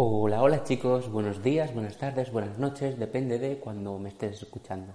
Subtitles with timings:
[0.00, 4.92] Hola, hola chicos, buenos días, buenas tardes, buenas noches, depende de cuando me estés escuchando.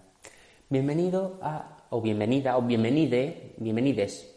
[0.69, 4.33] Bienvenido a, o bienvenida, o bienvenide, bienvenides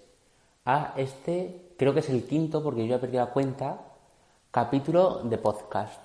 [0.64, 3.80] a este, creo que es el quinto porque yo he perdido la cuenta,
[4.50, 6.04] capítulo de podcast.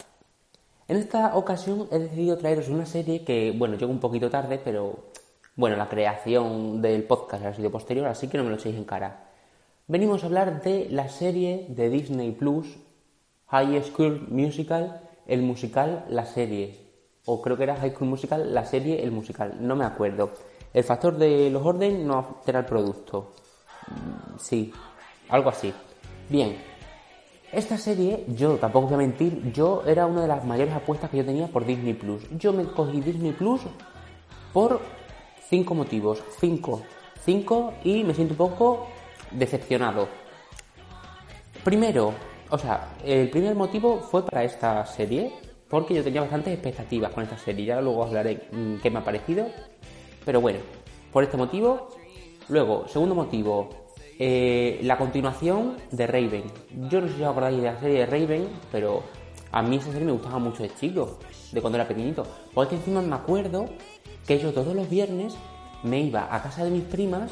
[0.87, 5.05] En esta ocasión he decidido traeros una serie que, bueno, llegó un poquito tarde, pero
[5.55, 8.85] bueno, la creación del podcast ha sido posterior, así que no me lo echéis en
[8.85, 9.31] cara.
[9.87, 12.77] Venimos a hablar de la serie de Disney Plus
[13.51, 16.79] High School Musical, el musical, la serie.
[17.25, 19.57] O creo que era High School Musical, la serie, el musical.
[19.59, 20.31] No me acuerdo.
[20.73, 23.33] El factor de los orden no altera el producto.
[23.87, 24.73] Mm, sí,
[25.27, 25.73] algo así.
[26.29, 26.55] Bien,
[27.51, 31.17] esta serie, yo tampoco voy a mentir, yo era una de las mayores apuestas que
[31.17, 32.23] yo tenía por Disney Plus.
[32.37, 33.59] Yo me cogí Disney Plus
[34.53, 34.79] por
[35.49, 36.23] cinco motivos.
[36.39, 36.83] Cinco.
[37.25, 38.87] Cinco y me siento un poco
[39.31, 40.07] decepcionado.
[41.65, 42.13] Primero,
[42.51, 45.31] o sea, el primer motivo fue para esta serie,
[45.69, 47.65] porque yo tenía bastantes expectativas con esta serie.
[47.65, 49.47] Ya luego hablaré mm, qué me ha parecido.
[50.25, 50.59] Pero bueno,
[51.11, 51.87] por este motivo.
[52.49, 53.69] Luego, segundo motivo,
[54.19, 56.43] eh, la continuación de Raven.
[56.89, 59.03] Yo no sé si os acordáis de la serie de Raven, pero
[59.51, 61.19] a mí esa serie me gustaba mucho de chico,
[61.53, 62.25] de cuando era pequeñito.
[62.53, 63.65] Porque encima me acuerdo
[64.27, 65.37] que yo todos los viernes
[65.83, 67.31] me iba a casa de mis primas.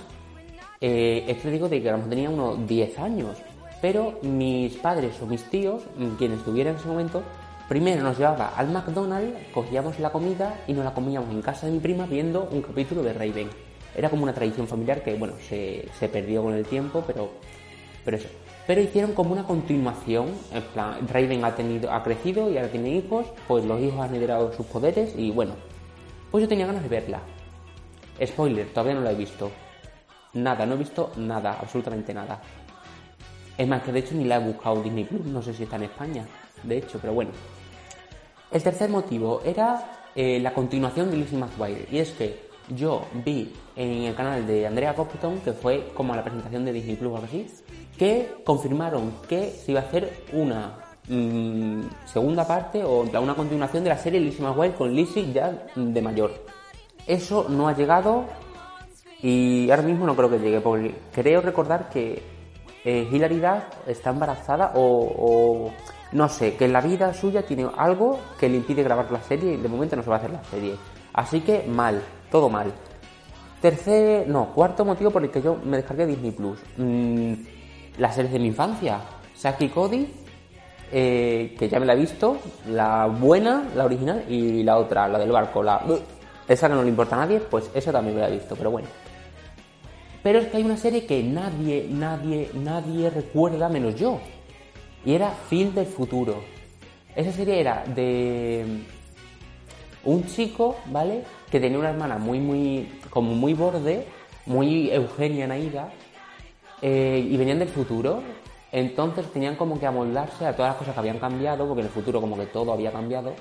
[0.79, 3.37] Eh, esto digo de que tenía unos 10 años
[3.81, 7.23] pero mis padres o mis tíos, mm, quienes estuvieran en ese momento,
[7.67, 11.73] primero nos llevaba al McDonald's, cogíamos la comida y nos la comíamos en casa de
[11.73, 13.49] mi prima viendo un capítulo de Raven.
[13.95, 17.31] Era como una tradición familiar que, bueno, se, perdió con el tiempo, pero,
[18.03, 18.27] pero eso.
[18.67, 22.89] Pero hicieron como una continuación, en plan, Raven ha, tenido, ha crecido y ahora tiene
[22.89, 25.53] hijos, pues los hijos han heredado sus poderes y bueno,
[26.29, 27.19] pues yo tenía ganas de verla.
[28.23, 29.49] Spoiler, todavía no la he visto.
[30.33, 32.39] Nada, no he visto nada, absolutamente nada.
[33.59, 35.75] Es más, que de hecho ni la he buscado Disney Plus, no sé si está
[35.75, 36.25] en España,
[36.63, 37.31] de hecho, pero bueno.
[38.49, 42.39] El tercer motivo era eh, la continuación de Lizzie McGuire, y es que
[42.69, 46.95] yo vi en el canal de Andrea Copperton, que fue como la presentación de Disney
[46.95, 47.47] Plus o algo así,
[47.97, 50.77] que confirmaron que se iba a hacer una
[51.09, 56.01] mm, segunda parte o una continuación de la serie Lizzie McGuire con Lizzie ya de
[56.01, 56.31] mayor.
[57.05, 58.23] Eso no ha llegado
[59.21, 62.38] y ahora mismo no creo que llegue, porque creo recordar que
[62.85, 63.07] eh,
[63.87, 65.71] está embarazada o,
[66.11, 69.53] no sé, que en la vida suya tiene algo que le impide grabar la serie
[69.53, 70.75] y de momento no se va a hacer la serie.
[71.13, 72.01] Así que mal,
[72.31, 72.71] todo mal.
[73.61, 76.59] Tercer, no, cuarto motivo por el que yo me descargué Disney Plus.
[76.77, 77.33] Mm,
[77.97, 78.99] las series de mi infancia.
[79.35, 80.07] Saki Cody,
[80.91, 85.19] eh, que ya me la he visto, la buena, la original, y la otra, la
[85.19, 85.81] del barco, la...
[86.47, 88.71] Esa que no le importa a nadie, pues esa también me la he visto, pero
[88.71, 88.87] bueno.
[90.21, 94.19] Pero es que hay una serie que nadie, nadie, nadie recuerda menos yo.
[95.05, 96.41] Y era Phil del futuro.
[97.15, 98.65] Esa serie era de
[100.03, 101.23] un chico, ¿vale?
[101.49, 104.05] Que tenía una hermana muy, muy, como muy borde,
[104.45, 105.89] muy Eugenia Naida,
[106.81, 108.21] eh, y venían del futuro.
[108.71, 111.93] Entonces tenían como que amoldarse a todas las cosas que habían cambiado, porque en el
[111.93, 113.33] futuro como que todo había cambiado.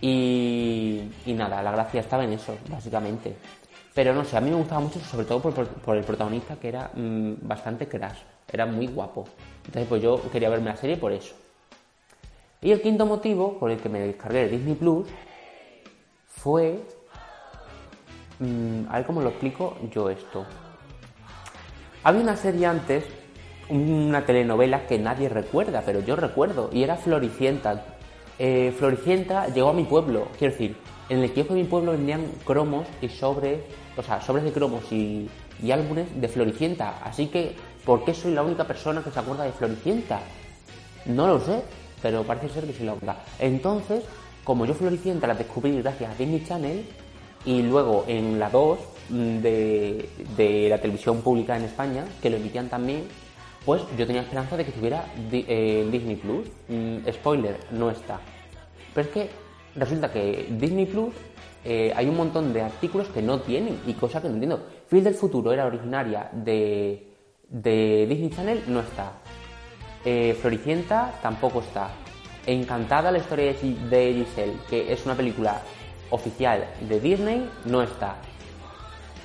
[0.00, 3.34] Y, y nada, la gracia estaba en eso, básicamente.
[3.94, 6.90] Pero no sé, a mí me gustaba mucho, sobre todo por, el protagonista que era
[6.94, 8.18] mm, bastante crash,
[8.50, 9.26] era muy guapo.
[9.66, 11.34] Entonces, pues yo quería verme la serie por eso.
[12.62, 15.08] Y el quinto motivo por el que me descargué Disney Plus
[16.26, 16.80] fue.
[18.38, 20.46] Mm, a ver cómo lo explico yo esto.
[22.02, 23.04] Había una serie antes,
[23.68, 27.84] una telenovela que nadie recuerda, pero yo recuerdo, y era Floricienta.
[28.38, 30.76] Eh, Floricienta llegó a mi pueblo, quiero decir,
[31.12, 33.60] en el kiosco de mi pueblo vendían cromos y sobres,
[33.98, 35.28] o sea, sobres de cromos y,
[35.70, 37.00] álbumes de Floricienta.
[37.04, 37.54] Así que,
[37.84, 40.20] ¿por qué soy la única persona que se acuerda de Floricienta?
[41.04, 41.62] No lo sé,
[42.00, 43.16] pero parece ser que soy la única.
[43.38, 44.04] Entonces,
[44.42, 46.82] como yo Floricienta la descubrí gracias a Disney Channel
[47.44, 48.78] y luego en la 2
[49.10, 53.04] mm, de, la televisión pública en España, que lo emitían también,
[53.66, 56.48] pues yo tenía esperanza de que estuviera en Disney Plus.
[56.68, 58.18] Mm, spoiler, no está.
[58.94, 59.42] Pero es que
[59.76, 61.14] resulta que Disney Plus
[61.64, 64.66] eh, hay un montón de artículos que no tienen y cosas que no entiendo.
[64.88, 67.08] Phil del futuro era originaria de,
[67.48, 69.12] Disney Channel, no está.
[70.04, 71.90] Eh, Floricienta tampoco está.
[72.46, 75.62] Encantada la historia de Giselle, que es una película
[76.10, 78.16] oficial de Disney, no está.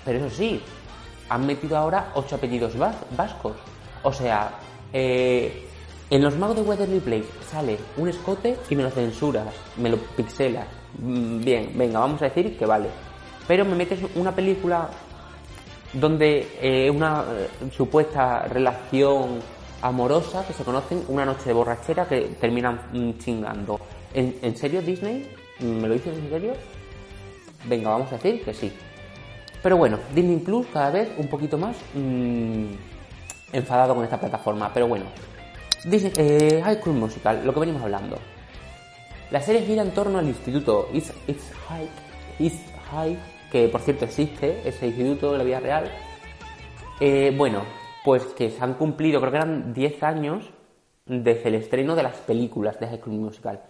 [0.06, 0.62] Pero eso sí,
[1.30, 3.56] han metido ahora ocho apellidos vascos.
[4.04, 4.52] O sea,
[4.94, 5.67] eh,
[6.10, 9.98] en los magos de Weatherly Place sale un escote y me lo censuras, me lo
[9.98, 10.68] pixelas.
[11.00, 12.88] Mm, bien, venga, vamos a decir que vale.
[13.48, 14.90] Pero me metes una película
[15.94, 19.40] donde eh, una eh, supuesta relación
[19.82, 23.80] amorosa que se conocen, una noche de borrachera que terminan mm, chingando.
[24.14, 25.30] ¿En, serio Disney?
[25.60, 26.54] ¿Me lo dices en serio?
[27.66, 28.72] Venga, vamos a decir que sí.
[29.62, 32.66] Pero bueno, Disney Plus cada vez un poquito más mm,
[33.52, 34.72] enfadado con esta plataforma.
[34.74, 35.06] Pero bueno,
[35.84, 38.18] Disney, eh, High School Musical, lo que venimos hablando.
[39.30, 41.14] La serie gira en torno al instituto It's,
[41.68, 41.90] High,
[42.40, 42.60] It's
[42.92, 43.18] High,
[43.52, 45.92] que por cierto existe, ese instituto de la vida real.
[47.00, 47.62] Eh, bueno,
[48.04, 50.50] pues que se han cumplido, creo que eran 10 años
[51.06, 53.62] desde el estreno de las películas de High School Musical.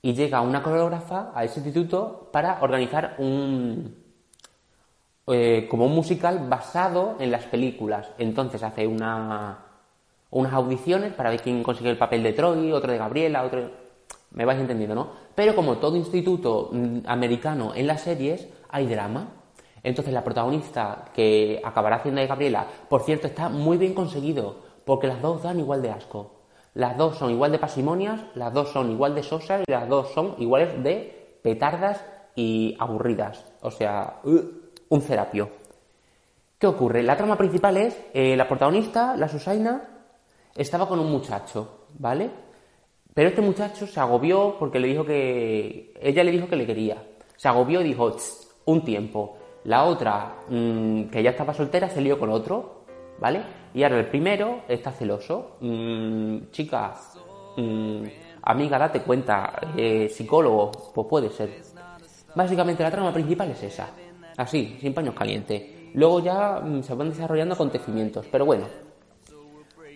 [0.00, 3.94] Y llega una coreógrafa a ese instituto para organizar un,
[5.28, 8.10] eh, como un musical basado en las películas.
[8.18, 9.71] Entonces hace una,
[10.32, 13.70] unas audiciones para ver quién consigue el papel de Troy, otro de Gabriela, otro...
[14.32, 15.10] Me vais entendiendo, ¿no?
[15.34, 19.28] Pero como todo instituto mm, americano en las series, hay drama.
[19.82, 24.56] Entonces la protagonista que acabará haciendo de Gabriela, por cierto, está muy bien conseguido,
[24.86, 26.40] porque las dos dan igual de asco.
[26.72, 30.12] Las dos son igual de pasimonias, las dos son igual de sosas y las dos
[30.14, 32.02] son iguales de petardas
[32.34, 33.44] y aburridas.
[33.60, 34.40] O sea, uh,
[34.88, 35.50] un cerapio.
[36.58, 37.02] ¿Qué ocurre?
[37.02, 39.91] La trama principal es eh, la protagonista, la Susaina,
[40.54, 42.30] estaba con un muchacho, ¿vale?
[43.14, 45.94] Pero este muchacho se agobió porque le dijo que.
[46.00, 47.02] Ella le dijo que le quería.
[47.36, 48.16] Se agobió y dijo,
[48.66, 49.36] un tiempo.
[49.64, 52.84] La otra, mm, que ya estaba soltera, se lió con otro,
[53.20, 53.42] ¿vale?
[53.74, 55.56] Y ahora el primero está celoso.
[55.60, 56.94] Mm, chica,
[57.56, 58.02] mm,
[58.42, 61.50] amiga, date cuenta, eh, psicólogo, pues puede ser.
[62.34, 63.90] Básicamente la trama principal es esa.
[64.36, 65.62] Así, sin paños calientes.
[65.94, 68.64] Luego ya se van desarrollando acontecimientos, pero bueno,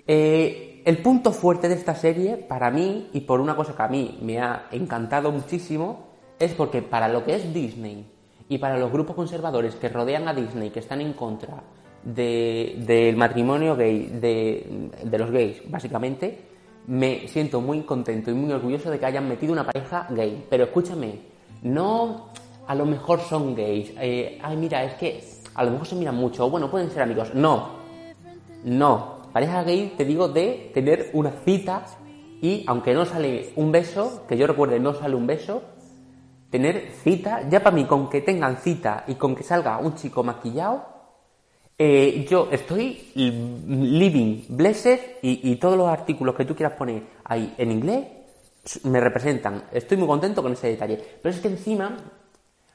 [0.06, 3.88] eh, el punto fuerte de esta serie, para mí, y por una cosa que a
[3.88, 6.06] mí me ha encantado muchísimo,
[6.38, 8.06] es porque para lo que es Disney
[8.48, 11.60] y para los grupos conservadores que rodean a Disney, que están en contra
[12.04, 16.38] del matrimonio gay, de, de los gays, básicamente,
[16.86, 20.46] me siento muy contento y muy orgulloso de que hayan metido una pareja gay.
[20.48, 21.18] Pero escúchame,
[21.62, 22.28] no
[22.68, 23.92] a lo mejor son gays.
[23.98, 25.20] Eh, ay, mira, es que
[25.52, 26.46] a lo mejor se miran mucho.
[26.46, 27.34] O bueno, pueden ser amigos.
[27.34, 27.70] No.
[28.62, 31.84] No pareja gay te digo de tener una cita
[32.40, 35.62] y aunque no sale un beso, que yo recuerde no sale un beso,
[36.48, 40.22] tener cita, ya para mí con que tengan cita y con que salga un chico
[40.22, 40.86] maquillado,
[41.76, 47.72] eh, yo estoy living, blessed y, todos los artículos que tú quieras poner ahí en
[47.72, 48.06] inglés
[48.84, 49.64] me representan.
[49.70, 50.98] Estoy muy contento con ese detalle.
[51.22, 51.94] Pero es que encima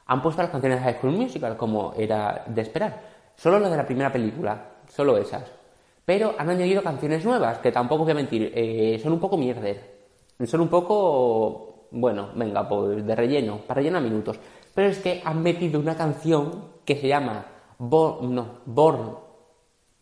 [0.06, 3.02] han puesto las canciones de High School Musical como era de esperar.
[3.36, 5.61] Solo lo de la primera película, solo esas.
[6.06, 10.02] Pero han añadido canciones nuevas, que tampoco voy a mentir, eh, son un poco mierder.
[10.46, 14.40] Son un poco, bueno, venga, pues de relleno, para rellenar minutos.
[14.74, 17.46] Pero es que han metido una canción que se llama
[17.78, 19.16] Born, no, Born,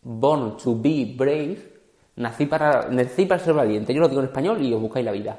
[0.02, 1.80] Born to be Brave.
[2.16, 3.92] Nací para, nací para ser valiente.
[3.92, 5.38] Yo lo digo en español y os buscáis la vida.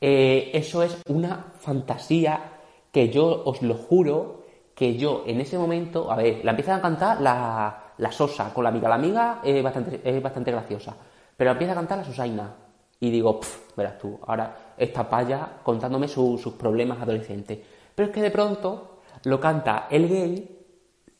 [0.00, 2.52] Eh, eso es una fantasía
[2.92, 4.44] que yo os lo juro
[4.74, 8.64] que yo en ese momento, a ver, la empiezan a cantar la, la Sosa con
[8.64, 8.88] la amiga.
[8.88, 10.96] La amiga es bastante, es bastante graciosa.
[11.36, 12.54] Pero empieza a cantar la Sosaina.
[13.00, 13.40] Y digo,
[13.76, 17.58] verás tú, ahora esta paya contándome sus problemas adolescentes.
[17.94, 20.66] Pero es que de pronto lo canta el gay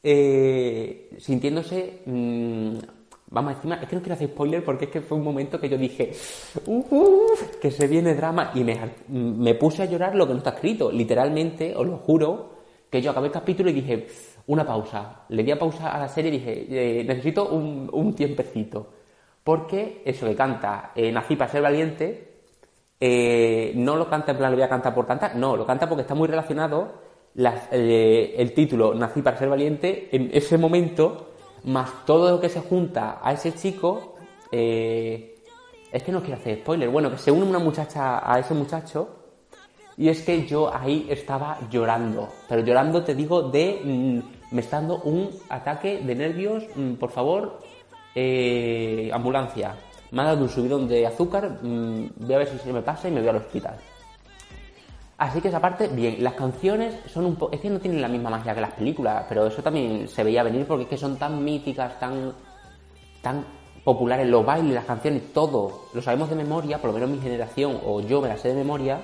[0.02, 2.02] eh, sintiéndose...
[2.06, 2.76] Mm,
[3.30, 5.68] vamos encima, es que no quiero hacer spoiler porque es que fue un momento que
[5.68, 6.12] yo dije,
[7.60, 8.78] que se viene drama y me,
[9.08, 10.92] me puse a llorar lo que no está escrito.
[10.92, 12.54] Literalmente, os lo juro,
[12.88, 14.06] que yo acabé el capítulo y dije,
[14.46, 15.24] una pausa.
[15.28, 16.66] Le di a pausa a la serie y dije,
[17.00, 18.86] eh, necesito un, un, tiempecito.
[19.42, 22.42] Porque eso que canta eh, Nací para ser valiente,
[23.00, 25.88] eh, no lo canta en plan, le voy a cantar por cantar, no, lo canta
[25.88, 27.02] porque está muy relacionado
[27.36, 31.32] el título Nací para ser valiente en ese momento,
[31.64, 34.14] más todo lo que se junta a ese chico.
[34.52, 36.88] es que no quiero hacer spoiler.
[36.88, 39.24] Bueno, que se une una muchacha a ese muchacho
[39.96, 44.76] y es que yo ahí estaba llorando, pero llorando te digo de mm, me está
[44.76, 47.58] dando un ataque de nervios, mm, por favor,
[48.14, 49.74] eh, ambulancia.
[50.12, 53.08] Me ha dado un subidón de azúcar, mm, voy a ver si se me pasa
[53.08, 53.74] y me voy al hospital.
[55.18, 57.52] Así que esa parte, bien, las canciones son un poco...
[57.52, 60.44] Es que no tienen la misma magia que las películas, pero eso también se veía
[60.44, 62.32] venir porque es que son tan míticas, tan...
[63.22, 63.44] tan
[63.82, 67.80] populares, los bailes, las canciones, todo lo sabemos de memoria, por lo menos mi generación
[67.84, 69.00] o yo me la sé de memoria,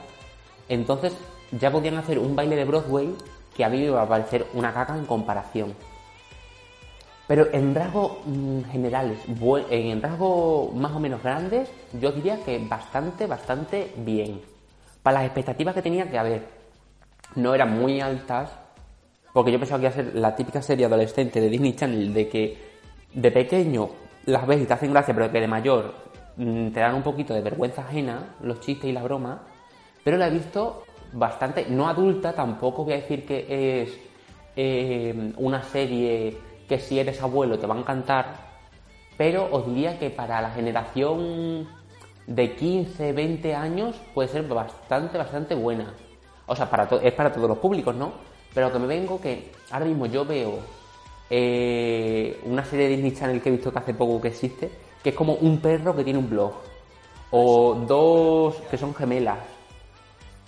[0.68, 1.12] entonces
[1.52, 3.14] ya podían hacer un baile de Broadway
[3.60, 5.74] que a mí va a parecer una caca en comparación.
[7.28, 9.18] Pero en rasgos mm, generales,
[9.70, 14.40] en rasgos más o menos grandes, yo diría que bastante, bastante bien.
[15.02, 16.46] Para las expectativas que tenía que haber,
[17.36, 18.50] no eran muy altas,
[19.34, 22.28] porque yo pensaba que iba a ser la típica serie adolescente de Disney Channel, de
[22.30, 22.58] que
[23.12, 23.90] de pequeño
[24.24, 25.92] las ves y te hacen gracia, pero que de mayor
[26.36, 29.38] mm, te dan un poquito de vergüenza ajena, los chistes y las bromas,
[30.02, 33.98] pero la he visto bastante, no adulta, tampoco voy a decir que es
[34.56, 36.36] eh, una serie
[36.68, 38.50] que si eres abuelo te va a encantar,
[39.16, 41.68] pero os diría que para la generación
[42.26, 45.92] de 15, 20 años puede ser bastante, bastante buena.
[46.46, 48.12] O sea, para es para todos los públicos, ¿no?
[48.54, 50.58] Pero que me vengo que ahora mismo yo veo
[51.28, 54.70] eh, una serie de Disney Channel que he visto que hace poco que existe,
[55.02, 56.52] que es como un perro que tiene un blog.
[57.30, 59.38] O dos que son gemelas.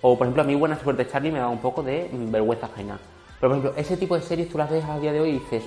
[0.02, 2.98] O por ejemplo a mí Buena Suerte Charlie me da un poco de vergüenza ajena.
[3.40, 5.38] Pero por ejemplo, ese tipo de series tú las ves a día de hoy y
[5.38, 5.64] dices,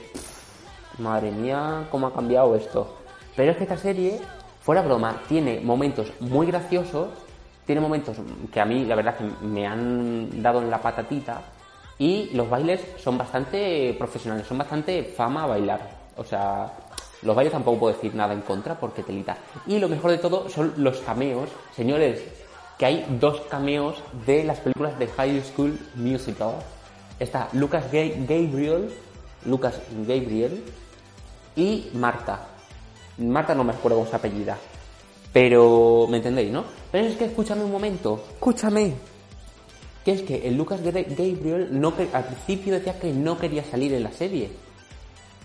[0.97, 2.95] madre mía, cómo ha cambiado esto.
[3.35, 4.19] Pero es que esta serie,
[4.61, 7.09] fuera broma, tiene momentos muy graciosos,
[7.65, 8.17] tiene momentos
[8.51, 11.41] que a mí la verdad que me han dado en la patatita
[11.97, 15.79] y los bailes son bastante profesionales, son bastante fama a bailar.
[16.17, 16.71] O sea,
[17.21, 19.37] los bailes tampoco puedo decir nada en contra porque telita.
[19.65, 21.49] Y lo mejor de todo son los cameos.
[21.73, 22.44] Señores,
[22.77, 26.55] que hay dos cameos de las películas de High School Musical.
[27.19, 28.91] Está Lucas Gabriel,
[29.45, 30.63] Lucas Gabriel,
[31.55, 32.47] y Marta.
[33.17, 34.57] Marta no me acuerdo con su apellida.
[35.31, 36.65] Pero, ¿me entendéis, no?
[36.91, 38.93] Pero es que escúchame un momento, escúchame.
[40.03, 44.03] Que es que el Lucas Gabriel no al principio decía que no quería salir en
[44.03, 44.51] la serie.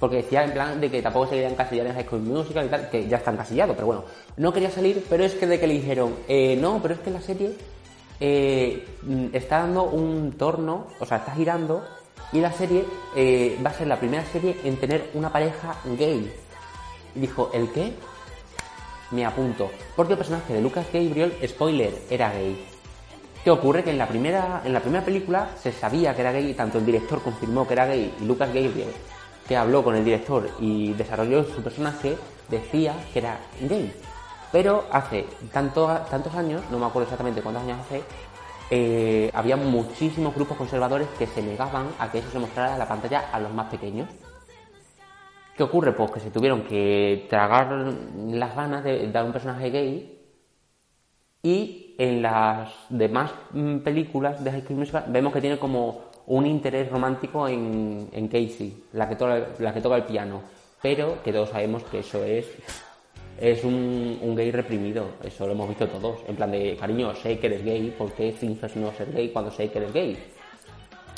[0.01, 2.69] Porque decía en plan de que tampoco se quería encasillar en High School Musical y
[2.69, 4.05] tal, que ya está encasillado, pero bueno.
[4.39, 7.11] No quería salir, pero es que de que le dijeron, eh, no, pero es que
[7.11, 7.53] la serie
[8.19, 8.85] eh,
[9.33, 11.85] está dando un torno, o sea, está girando
[12.33, 16.33] y la serie eh, va a ser la primera serie en tener una pareja gay.
[17.15, 17.93] Y dijo, ¿el qué?
[19.11, 19.71] Me apunto.
[19.97, 22.67] Porque el personaje de Lucas Gabriel, spoiler, era gay.
[23.43, 23.83] ¿Qué ocurre?
[23.83, 26.87] Que en la primera, en la primera película se sabía que era gay, tanto el
[26.87, 28.93] director confirmó que era gay y Lucas Gabriel,
[29.51, 32.17] que habló con el director y desarrolló su personaje,
[32.49, 33.93] decía que era gay.
[34.53, 38.01] Pero hace tanto, tantos años, no me acuerdo exactamente cuántos años hace,
[38.71, 42.87] eh, había muchísimos grupos conservadores que se negaban a que eso se mostrara en la
[42.87, 44.09] pantalla a los más pequeños.
[45.57, 45.95] ¿Qué ocurre?
[45.95, 47.93] Pues que se tuvieron que tragar
[48.29, 50.17] las ganas de dar un personaje gay
[51.43, 56.47] y en las demás mm, películas de High School Musical vemos que tiene como un
[56.47, 60.41] interés romántico en, Casey, la que, toca el piano,
[60.81, 62.47] pero que todos sabemos que eso es
[63.41, 65.07] es un, gay reprimido.
[65.25, 66.19] Eso lo hemos visto todos.
[66.29, 69.51] En plan de, cariño, sé que eres gay, ¿por qué finges no ser gay cuando
[69.51, 70.17] sé que eres gay?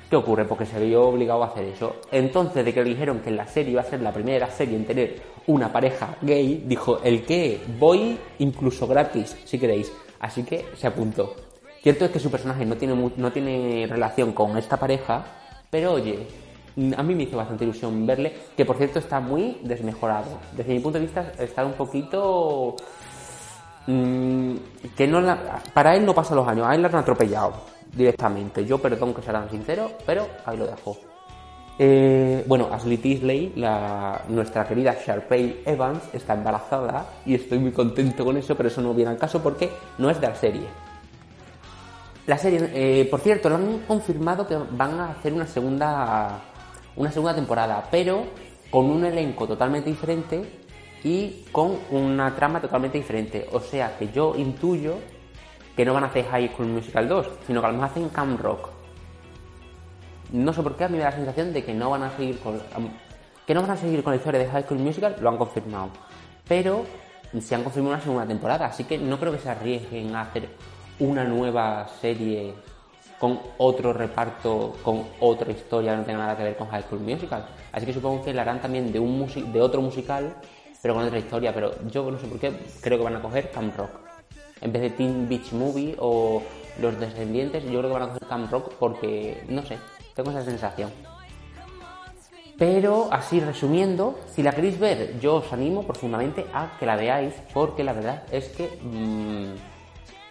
[0.09, 0.47] ¿Qué ocurre?
[0.47, 1.97] Porque se vio obligado a hacer eso.
[2.11, 4.87] Entonces, de que le dijeron que la serie iba a ser la primera serie en
[4.87, 7.61] tener una pareja gay, dijo, ¿el qué?
[7.79, 9.93] Voy incluso gratis, si queréis.
[10.21, 11.35] Así que se apuntó.
[11.83, 15.25] Cierto es que su personaje no tiene, no tiene relación con esta pareja,
[15.69, 16.29] pero oye,
[16.97, 20.39] a mí me hizo bastante ilusión verle, que por cierto está muy desmejorado.
[20.57, 22.77] Desde mi punto de vista está un poquito...
[23.89, 24.55] Mm,
[24.97, 25.21] que no
[25.75, 27.55] para él no pasan los años, a él lo han atropellado
[27.93, 28.65] directamente.
[28.65, 30.97] Yo perdón que sea tan sincero, pero ahí lo dejo.
[31.81, 38.25] Eh, bueno, Ashley Tisley, la, nuestra querida Sharpay Evans, está embarazada y estoy muy contento
[38.25, 40.92] con eso, pero eso no viene al caso porque no es de la serie.
[42.27, 46.41] La serie, eh, por cierto, lo han confirmado que van a hacer una segunda
[46.97, 48.25] una segunda temporada, pero
[48.71, 50.61] con un elenco totalmente diferente
[51.03, 53.49] y con una trama totalmente diferente.
[53.53, 54.97] O sea que yo intuyo
[55.77, 58.09] que no van a hacer High School Musical 2, sino que a lo mejor hacen
[58.11, 58.69] Camp Rock.
[60.33, 62.17] No sé por qué a mí me da la sensación de que no van a
[62.17, 62.61] seguir con
[63.47, 65.91] que no van a seguir con la historia de High School Musical, lo han confirmado.
[66.47, 66.85] Pero
[67.41, 70.49] se han confirmado una segunda temporada, así que no creo que se arriesguen a hacer
[70.99, 72.55] una nueva serie
[73.23, 77.47] con otro reparto, con otra historia no tenga nada que ver con High School Musical.
[77.71, 80.35] Así que supongo que la harán también de, un de otro musical,
[80.83, 81.55] pero con otra historia.
[81.55, 83.91] Pero yo no sé por qué, creo que van a coger Camp Rock.
[84.61, 86.43] En vez de Teen Beach Movie o
[86.81, 89.79] Los Descendientes, yo creo que van a coger Camp Rock porque, no sé,
[90.17, 90.91] tengo esa sensación.
[92.59, 97.35] Pero así resumiendo, si la queréis ver, yo os animo profundamente a que la veáis
[97.55, 98.81] porque la verdad es que...
[98.83, 99.72] Mmm,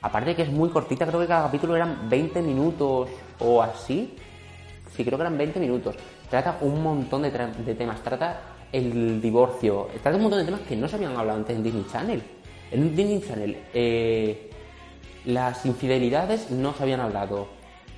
[0.01, 4.15] Aparte que es muy cortita, creo que cada capítulo eran 20 minutos o así.
[4.95, 5.95] Sí, creo que eran 20 minutos.
[6.29, 7.29] Trata un montón de,
[7.75, 8.01] temas.
[8.01, 8.41] Trata
[8.71, 11.85] el divorcio, trata un montón de temas que no se habían hablado antes en Disney
[11.91, 12.23] Channel.
[12.71, 14.49] En Disney Channel, eh,
[15.25, 17.47] las infidelidades no se habían hablado.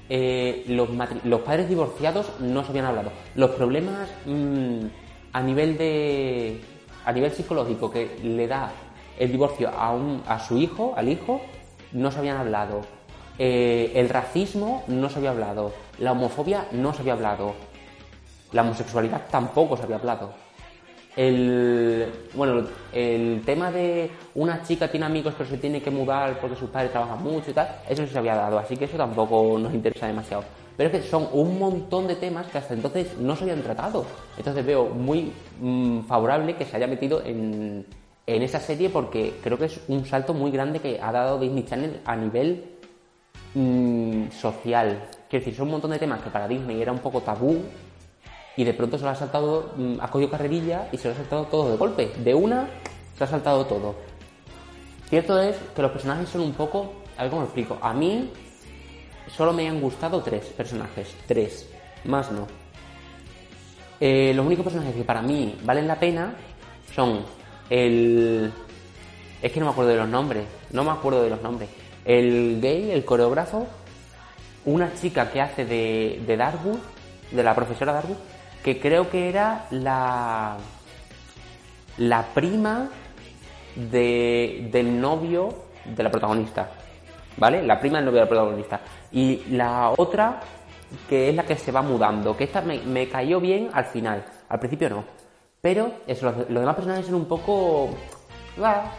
[0.09, 0.89] Eh, los,
[1.23, 3.11] los, padres divorciados no se habían hablado.
[3.35, 4.85] Los problemas mm,
[5.31, 6.59] a nivel de
[7.05, 8.71] a nivel psicológico que le da
[9.17, 11.41] el divorcio a, un, a su hijo, al hijo,
[11.93, 12.81] no se habían hablado.
[13.39, 15.71] Eh, el racismo no se había hablado.
[15.99, 17.53] La homofobia no se había hablado.
[18.51, 20.33] La homosexualidad tampoco se había hablado.
[21.15, 26.55] El, bueno, el tema de una chica tiene amigos pero se tiene que mudar porque
[26.55, 29.71] sus padres trabajan mucho y tal, eso se había dado, así que eso tampoco nos
[29.75, 30.43] interesa demasiado.
[30.75, 34.05] Pero es que son un montón de temas que hasta entonces no se habían tratado.
[34.37, 35.31] Entonces veo muy
[35.61, 37.85] mm, favorable que se haya metido en,
[38.25, 41.65] en esa serie porque creo que es un salto muy grande que ha dado Disney
[41.65, 42.77] Channel a nivel
[43.53, 45.09] mm, social.
[45.29, 47.61] Quiero decir, son un montón de temas que para Disney era un poco tabú
[48.55, 51.17] y de pronto se lo ha saltado, mm, ha cogido carrerilla y se lo ha
[51.17, 52.11] saltado todo de golpe.
[52.23, 52.67] De una
[53.17, 53.95] se ha saltado todo.
[55.09, 57.77] Cierto es que los personajes son un poco, a ver cómo lo explico.
[57.81, 58.31] A mí
[59.35, 61.69] solo me han gustado tres personajes, tres,
[62.05, 62.47] más no.
[63.99, 66.33] Eh, los únicos personajes que para mí valen la pena
[66.93, 67.21] son
[67.73, 68.53] el...
[69.41, 71.69] Es que no me acuerdo de los nombres, no me acuerdo de los nombres.
[72.05, 73.67] El gay, el coreógrafo,
[74.65, 76.77] una chica que hace de, de Darwood,
[77.31, 78.17] de la profesora Darwood,
[78.63, 80.57] que creo que era la,
[81.97, 82.89] la prima
[83.75, 85.49] de, del novio
[85.83, 86.69] de la protagonista.
[87.37, 87.63] ¿Vale?
[87.63, 88.81] La prima del novio de la protagonista.
[89.11, 90.39] Y la otra,
[91.09, 94.23] que es la que se va mudando, que esta me, cayó bien al final.
[94.47, 95.22] Al principio no.
[95.63, 97.89] Pero eso, los, demás personajes son un poco.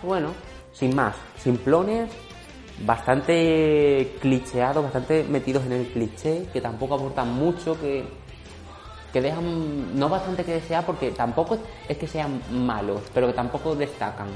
[0.02, 0.30] bueno,
[0.73, 1.14] sin más.
[1.37, 2.11] Simplones,
[2.87, 8.04] bastante clicheados, bastante metidos en el cliché, que tampoco aportan mucho, que
[9.12, 13.76] que dejan no bastante que desear porque tampoco es que sean malos, pero que tampoco
[13.76, 14.28] destacan.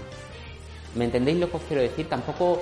[0.94, 2.08] ¿Me entendéis lo que os quiero decir?
[2.10, 2.60] Tampoco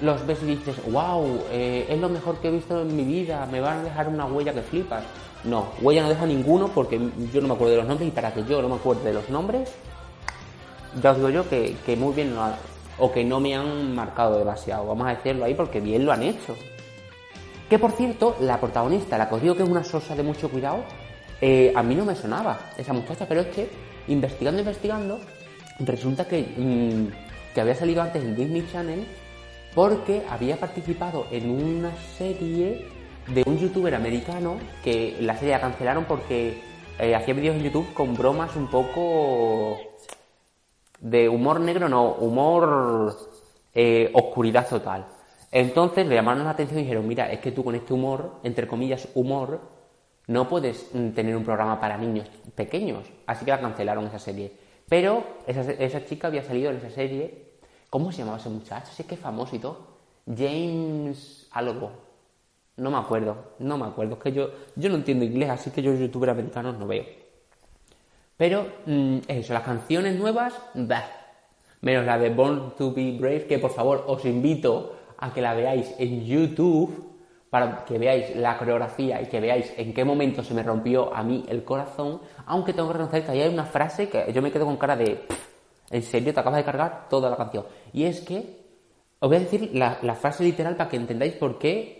[0.00, 3.46] los ves y dices, wow, eh, es lo mejor que he visto en mi vida,
[3.50, 5.04] me van a dejar una huella que flipas.
[5.44, 6.98] No, huella no deja ninguno porque
[7.32, 9.12] yo no me acuerdo de los nombres y para que yo no me acuerde de
[9.12, 9.72] los nombres,
[11.00, 12.34] ya os digo yo que, muy bien
[12.98, 16.22] o que no me han marcado demasiado, vamos a decirlo ahí porque bien lo han
[16.22, 16.56] hecho.
[17.68, 20.48] Que por cierto, la protagonista, la que os digo que es una sosa de mucho
[20.48, 20.84] cuidado,
[21.40, 23.68] eh, a mí no me sonaba esa muchacha, pero es que
[24.08, 25.20] investigando, investigando,
[25.78, 29.06] resulta que, mm, que había salido antes en Disney Channel
[29.74, 32.86] porque había participado en una serie
[33.26, 36.62] de un youtuber americano que la serie la cancelaron porque
[36.98, 39.78] eh, hacía vídeos en YouTube con bromas un poco
[41.00, 43.16] de humor negro, no, humor
[43.74, 45.06] eh, oscuridad total.
[45.50, 48.66] Entonces le llamaron la atención y dijeron, mira, es que tú con este humor, entre
[48.66, 49.60] comillas, humor,
[50.26, 53.04] no puedes mm, tener un programa para niños pequeños.
[53.26, 54.52] Así que la cancelaron esa serie.
[54.88, 57.47] Pero esa, chica había salido en esa serie.
[57.90, 58.92] ¿Cómo se llamaba ese muchacho?
[58.92, 59.78] Sé que es famoso y todo.
[60.26, 61.90] James algo.
[62.76, 63.36] No me acuerdo.
[63.58, 64.14] No me acuerdo.
[64.14, 67.04] Es que yo, yo no entiendo inglés, así que yo youtuber americanos no veo.
[68.36, 71.04] Pero mm, eso, las canciones nuevas, bah.
[71.80, 75.54] Menos la de Born to be Brave, que por favor os invito a que la
[75.54, 77.08] veáis en YouTube
[77.50, 81.22] para que veáis la coreografía y que veáis en qué momento se me rompió a
[81.22, 84.52] mí el corazón, aunque tengo que reconocer que ahí hay una frase que yo me
[84.52, 85.26] quedo con cara de,
[85.90, 87.64] en serio, te acabas de cargar toda la canción.
[87.92, 88.58] Y es que,
[89.18, 91.98] os voy a decir la, frase literal para que entendáis por qué,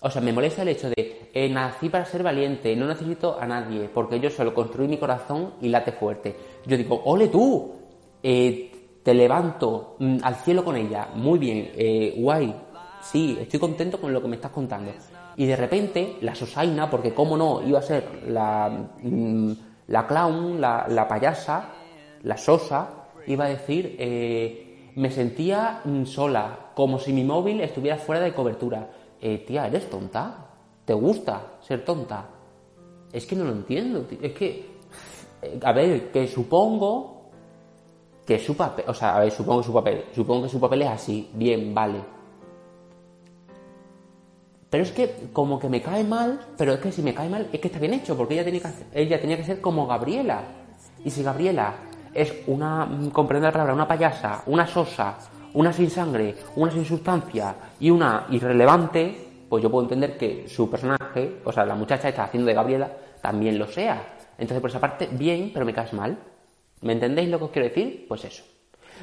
[0.00, 3.46] o sea, me molesta el hecho de, eh, nací para ser valiente, no necesito a
[3.46, 6.36] nadie, porque yo solo construí mi corazón y late fuerte.
[6.66, 7.74] Yo digo, ole tú,
[8.22, 12.54] eh, te levanto mm, al cielo con ella, muy bien, eh, guay,
[13.00, 14.92] sí, estoy contento con lo que me estás contando.
[15.36, 18.68] Y de repente, la Sosaina, porque cómo no, iba a ser la,
[19.02, 19.52] mm,
[19.88, 21.68] la clown, la, payasa,
[22.22, 27.96] la sosa, iba a decir, eh, me sentía mm, sola, como si mi móvil estuviera
[27.96, 28.90] fuera de cobertura.
[29.20, 30.48] Eh, tía, ¿eres tonta?
[30.84, 32.26] ¿Te gusta ser tonta?
[33.12, 34.66] Es que no lo entiendo, es que,
[35.42, 37.30] eh, a ver, que supongo
[38.26, 40.88] que su papel, o sea, a ver, supongo su papel, supongo que su papel es
[40.88, 42.16] así, bien, vale
[44.70, 47.48] pero es que como que me cae mal, pero es que si me cae mal
[47.52, 50.42] es que está bien hecho, porque ella tenía que, ella tenía que ser como Gabriela.
[51.04, 51.76] Y si Gabriela
[52.16, 55.18] es una, comprende la palabra, una payasa, una sosa,
[55.54, 60.70] una sin sangre, una sin sustancia y una irrelevante, pues yo puedo entender que su
[60.70, 64.16] personaje, o sea, la muchacha está haciendo de Gabriela, también lo sea.
[64.38, 66.18] Entonces, por esa parte, bien, pero me caes mal.
[66.82, 68.06] ¿Me entendéis lo que os quiero decir?
[68.08, 68.44] Pues eso.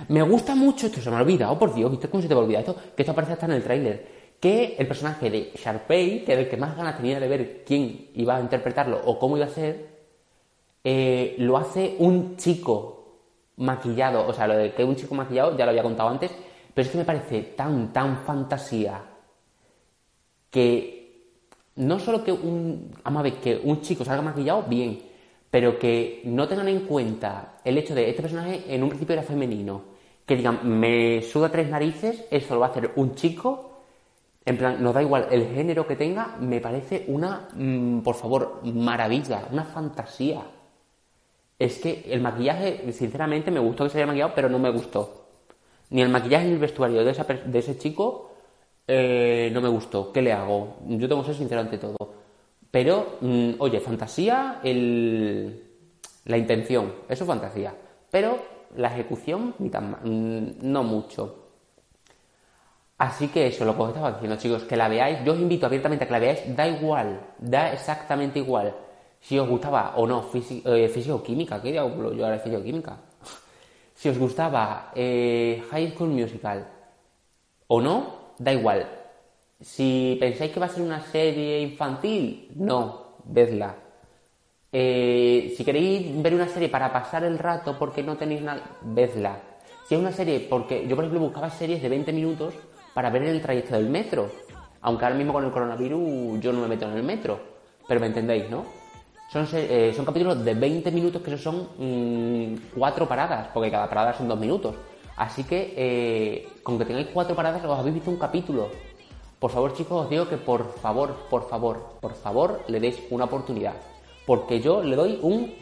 [0.10, 2.42] Me gusta mucho, esto se me ha olvidado, por Dios, ¿viste cómo se te va
[2.42, 2.76] a olvidar esto?
[2.96, 6.50] Que esto aparece hasta en el tráiler que el personaje de Sharpay, que era el
[6.50, 9.88] que más ganas tenía de ver quién iba a interpretarlo o cómo iba a ser,
[10.84, 13.03] eh, lo hace un chico
[13.58, 14.28] maquillado.
[14.28, 16.32] O sea, lo de que un chico maquillado ya lo había contado antes,
[16.74, 19.02] pero es que me parece tan, tan fantasía
[20.50, 21.04] que
[21.76, 25.00] no solo que un, vamos que un chico salga maquillado, bien,
[25.50, 29.24] pero que no tengan en cuenta el hecho de este personaje en un principio era
[29.24, 29.84] femenino,
[30.26, 33.74] que digan, me suda tres narices, eso lo va a hacer un chico,
[34.46, 38.62] en plan, nos da igual el género que tenga, me parece una, mm, por favor,
[38.64, 40.44] maravilla, una fantasía.
[41.64, 45.28] Es que el maquillaje, sinceramente, me gustó que se haya maquillado, pero no me gustó.
[45.92, 47.12] Ni el maquillaje ni el vestuario de,
[47.58, 48.32] ese chico
[48.86, 50.12] eh, no me gustó.
[50.12, 50.76] ¿Qué le hago?
[50.86, 51.96] Yo tengo que ser sincero ante todo.
[52.70, 55.64] Pero, mm, oye, fantasía, el,
[56.26, 57.74] la intención, eso es fantasía.
[58.12, 58.40] Pero
[58.76, 61.46] la ejecución, ni tan, mm, no mucho.
[62.98, 65.66] Así que eso, lo que os estaba diciendo, chicos, que la veáis, yo os invito
[65.66, 68.83] abiertamente a que la veáis, da igual, da exactamente igual
[69.24, 72.98] si os gustaba o no eh, físico-química, ¿qué digo yo ahora físico-química?
[73.96, 76.68] si os gustaba eh, High School Musical
[77.68, 78.86] o no, da igual.
[79.62, 83.74] Si pensáis que va a ser una serie infantil, no, vedla.
[84.70, 89.40] Eh, si queréis ver una serie para pasar el rato porque no tenéis nada, vedla.
[89.88, 92.56] Si es una serie, porque yo por ejemplo buscaba series de 20 minutos
[92.94, 94.30] para ver el trayecto del metro.
[94.82, 97.40] Aunque ahora mismo con el coronavirus yo no me meto en el metro.
[97.88, 98.83] Pero me entendéis, ¿no?
[99.30, 104.14] Son, eh, son capítulos de 20 minutos que son mm, cuatro paradas, porque cada parada
[104.14, 104.76] son dos minutos.
[105.16, 108.70] Así que eh, con que tengáis cuatro paradas os habéis visto un capítulo.
[109.40, 113.26] Por favor, chicos, os digo que por favor, por favor, por favor, le deis una
[113.26, 113.74] oportunidad.
[114.26, 115.54] Porque yo le doy un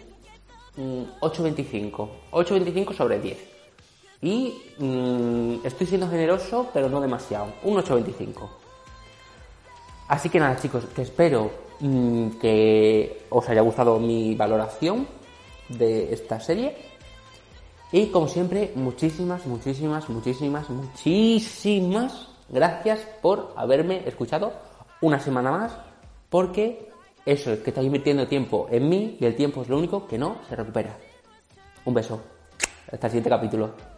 [1.22, 2.10] 8.25.
[2.32, 3.38] 8.25 sobre 10.
[4.22, 7.48] Y mm, estoy siendo generoso, pero no demasiado.
[7.64, 8.50] Un 8.25.
[10.08, 11.71] Así que nada, chicos, que espero Mm,
[12.40, 15.08] que os haya gustado mi valoración
[15.70, 16.76] de esta serie.
[17.92, 24.54] Y como siempre, muchísimas, muchísimas, muchísimas, muchísimas gracias por haberme escuchado
[25.02, 25.78] una semana más,
[26.30, 26.90] porque
[27.26, 30.18] eso es que estáis invirtiendo tiempo en mí y el tiempo es lo único que
[30.18, 30.98] no se recupera.
[31.86, 32.22] Un beso.
[32.92, 33.91] Hasta el siguiente capítulo.